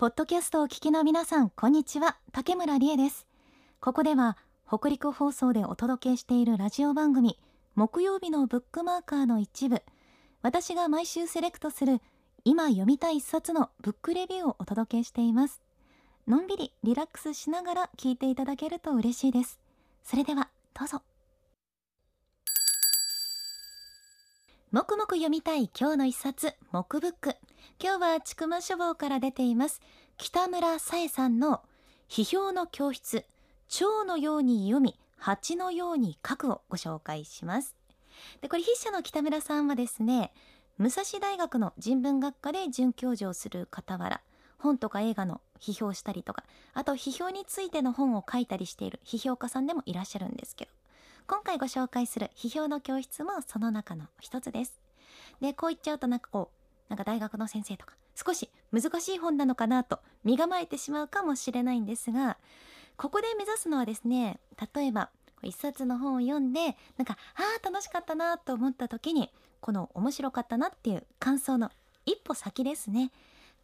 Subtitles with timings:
[0.00, 2.16] ポッドキャストを聞きの皆さんこんにちは。
[2.32, 3.26] 竹村理恵です。
[3.82, 7.38] ここでは北陸放送でお届けしているラジオ番組
[7.74, 9.82] 木曜日のブックマーカーの一部。
[10.40, 12.00] 私が毎週セレクトする
[12.46, 15.60] 今読みたい一冊のブックレビューをお届けしています。
[16.26, 19.60] のんびりリラックスしながら聞いていただけると嬉しいです。
[20.02, 21.02] それではどうぞ。
[24.72, 27.34] もくもく読みたい今日の一冊木ブック。
[27.78, 29.80] 今日は千曲書房から出ています。
[30.16, 31.62] 北村さえさんの
[32.08, 33.24] 批評の教室
[33.68, 37.74] 蝶のように読み蜂のように書くをご紹介します。
[38.40, 40.32] でこれ筆者の北村さんはですね
[40.78, 44.20] 武蔵大学の人文学科で准教授をする傍ら
[44.58, 46.44] 本とか映画の批評したりとか
[46.74, 50.70] あと批評についての本を書いたりしている批評家さんでもいらっしゃるんですけど
[51.26, 54.80] 今回ご紹介する批評の教室もその中の一つです。
[55.40, 56.59] でこう言っちゃうとなんかこう
[56.90, 62.36] なんか大学の先生とか少し難しい本なのかなと身構えてしまうかもしれないんですが
[62.96, 64.40] ここで目指すのはですね
[64.74, 65.08] 例えば
[65.42, 71.70] 一冊の本を読んでなんかああ楽しかったなと思った時にこの面白かったなっていう感想の
[72.06, 73.10] 一歩先ですね。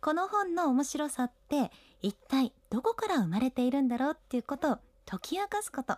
[0.00, 1.70] この本の面白さって
[2.02, 5.96] 一体どこから生まれているんだろうっていうことを解き明かすこと。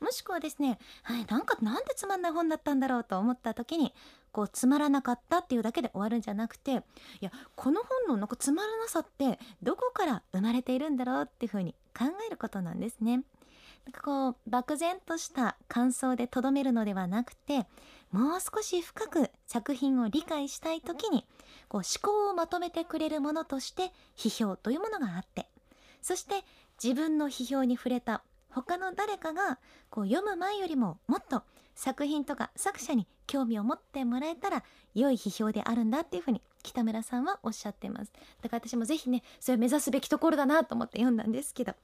[0.00, 3.92] もしくはですね、はい、なんかなんでつまんない本だったんだろうと思った時に
[4.34, 6.76] こうつまらなかったっていうだけで終わるんじゃなくてい
[7.20, 13.22] やこの本のなんかつまらなさってどこから生まれているんだろうっていうふうに考えることなんですね。
[13.84, 17.66] なんかこう漠然とした感想でとどめるのではなくて
[18.10, 21.26] もう少し深く作品を理解したい時に
[21.68, 25.48] こう思考をまとめてくれるものとして批評というものがあって
[26.00, 26.44] そして
[26.82, 29.58] 自分の批評に触れた他の誰かが
[29.90, 31.42] こう読む前よりももっと
[31.74, 38.12] 作品とか作者に興味を持ってもらえたら良い批評であるんだっていうふうに北村さんはおっしゃってます。
[38.42, 41.74] だから私もぜひねそれを目指すべきところだなと思って読んだんですけど。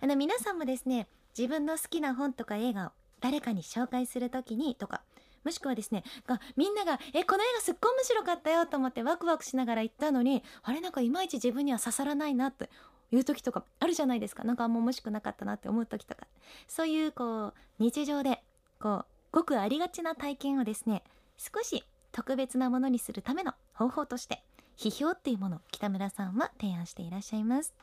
[0.00, 5.02] あの皆さんもですね自分の好きな本とか映画を誰かに紹介する時にとか
[5.44, 12.68] もしくはですねがみんなが「えこの映画すっごい面白かったよ」と思ってワクワクしながら行ったのにあれなんかいまいち自分には刺さらないなって
[13.12, 14.42] いう時とかあるじゃないですか。
[14.42, 16.26] なんかあんま面白くなかったなって思う時とか。
[16.66, 18.42] そういうこう日常で
[18.80, 21.02] こうごくありがちな体験をですね
[21.36, 24.42] 少し特別なものにするための方法として
[24.78, 27.74] 批評っていうものを北村さんは提案していらっしゃいます。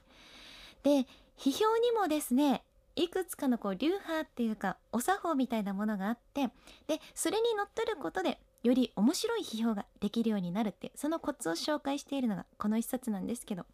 [0.81, 1.06] で
[1.38, 2.63] 批評にもですね
[2.96, 6.47] いくつかのこう流派っていうかお作法みたいなものがあって
[6.88, 13.68] でそれにのっとることでより面白い批評ができるようになるっていうそのコツを紹介しているのがこの一冊なんですけど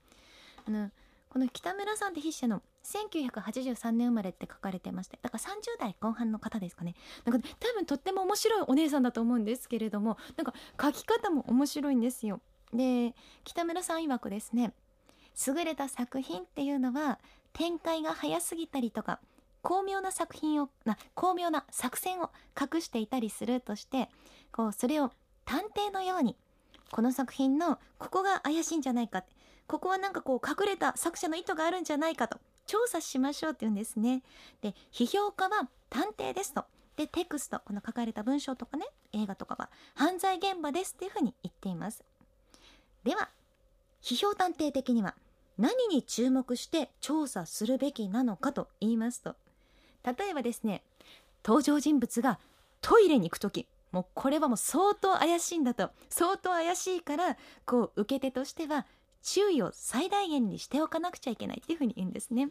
[0.68, 0.92] あの
[1.30, 6.96] この北村さんって筆者の1983年生まれって書かれてましてだから30代後半の方ですかね。
[7.24, 12.42] なんか多分とっても面白いお姉さんだと思うんですけれどもなんか書き方も面白いんですよ。
[12.74, 13.14] で
[13.44, 14.74] 北村さん曰くですね
[15.48, 17.20] 優れた作品っていうのは
[17.54, 19.20] 展開が早すぎたりとか
[19.62, 24.10] 巧妙な作品をな巧妙な作戦を隠していたりするとして
[24.52, 25.12] こうそれを
[25.46, 26.36] 探偵のように
[26.92, 29.39] この作品のここが怪しいんじゃないかって
[29.70, 34.24] ここはなんかこう隠れた作者の意図があるんじゃないかと調査しましょうって言うんですね。
[34.62, 36.66] で批評家は探偵ですと。
[36.98, 42.04] でテクストこの書かれた文章とかね映画とかは犯罪現場ですっていうふうに言っています。
[43.04, 43.30] では
[44.02, 45.14] 批評探偵的には
[45.60, 49.36] 何に注目して調査するべきなのかと言いますと
[50.04, 50.82] 例えばですね
[51.46, 52.40] 登場人物が
[52.82, 58.86] トイレに行く時もうこれはもう相当怪しいんだと相当怪しいからこう受け手としては
[59.24, 62.50] 注意を最大限にしておかなくちゃいけないっていうふうに言うんですね。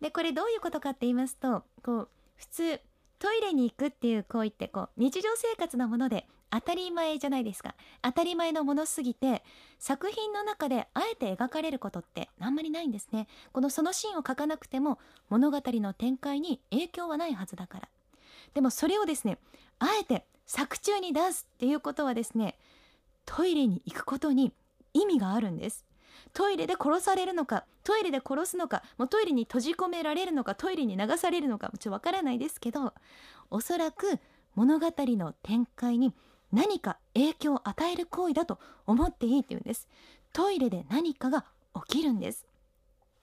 [0.00, 2.80] でこれどういうことかって言いますとこう普通
[3.18, 7.74] トイレに行くっていう行為ってこう日常生活のもので当たり前じゃないですか。
[8.02, 9.42] 当たり前のものすぎて
[9.78, 13.26] 作品の中であえて描かれることってあんまりないんですね。
[13.52, 14.98] このそのシーンを書かなくても
[15.30, 17.88] 物語の展開に影響はないはずだから。
[18.52, 19.38] でもそれをですね
[19.78, 22.56] あえて作中に出すっていうことはですね
[23.24, 24.52] トイレに行くことに
[24.94, 25.84] 意味があるんです。
[26.32, 32.94] トイレで殺されるのかトイレで殺すのかもうトイレに閉じ込められるのかトイレに流されるのかちょっとわからないですけど
[33.50, 34.18] おそらく
[34.54, 36.14] 物語の展開に
[36.52, 39.88] 何か影響を与える行為だと思っていいっていうんです。
[40.32, 41.44] トイレで何かが
[41.86, 42.46] 起きるんです。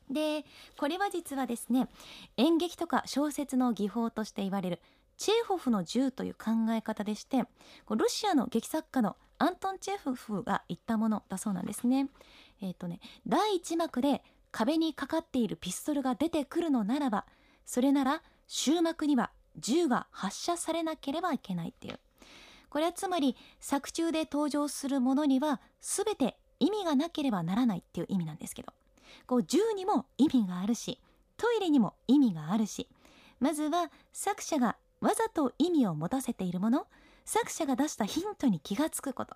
[0.09, 0.45] で
[0.77, 1.87] これは実はですね
[2.35, 4.81] 演劇とか小説の技法として言われる
[5.17, 7.45] チェーホフの銃という考え方でして
[7.87, 12.09] ロシアの劇作家のアントン・チェフフが言ったものだそうなんですね。
[12.61, 17.25] えっ、ー、とね第1幕で壁にかかっているピストルが出てくるのならば
[17.65, 21.99] それなら終幕には銃が発射されなければいけないっていう
[22.69, 28.71] これはつまり作中で登場するものには全て意味がなければならないっていう意味なんですけど
[29.25, 30.99] こう銃にも意味があるし
[31.37, 32.87] トイレにも意味があるし
[33.39, 36.85] まずは作者がわざと意味を持たせているもの
[37.25, 39.35] 作者が出したヒントに気がつくこと。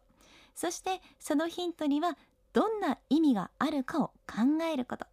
[0.55, 2.17] そしてそのヒントには
[2.53, 5.05] どんな意味があるかを考えること。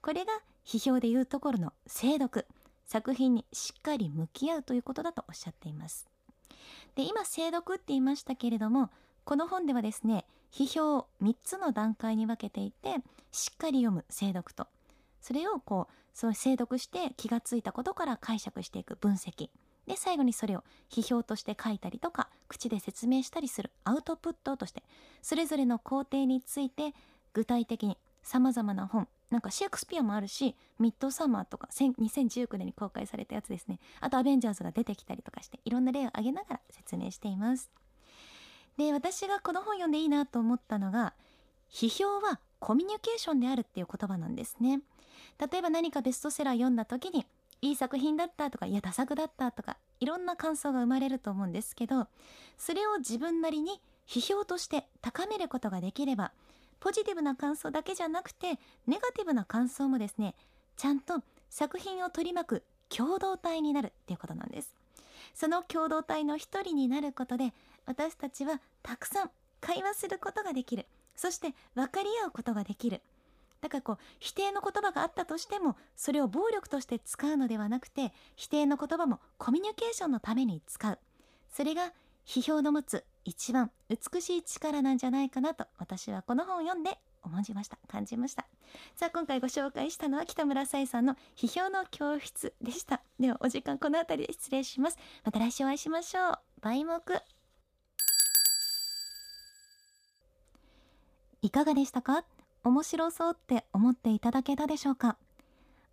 [0.00, 0.32] これが
[0.64, 2.46] 批評でいうところの精読。
[2.86, 6.06] 作品にしっかり向き合うということだとおっしゃっています。
[6.94, 8.90] で今精読って言いましたけれども
[9.24, 12.96] この本ではですね批評を3つの段階に分けていて
[13.32, 14.66] しっかり読む精読と。
[15.20, 19.50] それをこうそう精読して気がついたことから解釈していく分析。
[19.86, 24.82] で最後にそれを批評として書いたりとか口で説明したりするアウトプットとして
[25.22, 26.94] それぞれの工程について
[27.32, 33.78] 具体的にさまざまな本なんかシェイクスピアもあるしミッドサマーとか2019年に公開されたやつですね。
[34.00, 37.70] あとアベンジャーズが出てきたりとかしていろんな例を挙げながら説明しています。
[38.76, 41.14] で私がこの本読んでいいなと思ったのが
[41.70, 44.80] 批評はコミュニケーションであるっていう言葉なんですね。
[45.38, 47.26] 例えば何かベストセラー読んだ時に
[47.62, 52.06] いい作品だったとかいやダ作だったとかいろんな感想が生まれると思うんですけど
[52.58, 56.32] それを自分なりに批評として高めることができれば
[56.80, 60.34] ポジティブな感想だけじゃなくてネガティブな感想もですね
[60.76, 64.74] ちゃんと作品を取り巻く共同体になるっていうことなんです。
[65.34, 67.52] その共同体の一人になることで
[67.86, 69.30] 私たちはたくさん
[69.60, 70.86] 会話することができる。
[71.16, 73.00] そして分かり合うことができる。
[73.66, 80.98] だかこう否定の言葉があったとしてもそれを暴力として使うのではなくて否定の言葉もコミュニケーションのために使う。
[81.50, 81.92] それが
[82.24, 87.76] 批評の持つ一番美しい力なんじゃないかなと私はこの本を読んで思じました。
[87.88, 88.46] 感じました。
[88.94, 93.02] さあ今回ご紹介したのは北村沙絵さんの批評の教室でした。
[93.18, 94.98] ではお時間この辺りで失礼します。
[95.24, 96.38] また来週お会いしましょう。
[96.60, 97.00] 倍目
[101.42, 102.24] いかがでしたか？
[102.66, 105.16] 面白そうって思っていただけたでしょうか？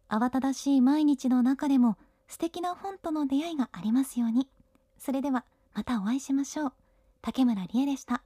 [0.09, 4.49] 慌ただしい毎日の中でも素敵な本との出会いがありますように。
[4.97, 6.73] それではまたお会いしましょう。
[7.21, 8.23] 竹村理恵でした。